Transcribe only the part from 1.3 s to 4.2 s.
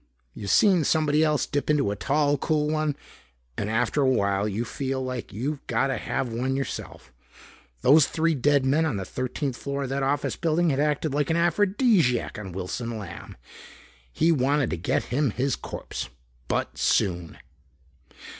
dip into a tall cool one and after a